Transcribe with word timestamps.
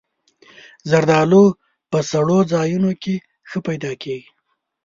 زردالو 0.89 1.43
په 1.91 1.99
سړو 2.11 2.37
ځایونو 2.53 2.91
کې 3.01 3.15
ښه 3.49 3.59
پیدا 3.67 3.91
کېږي. 4.03 4.29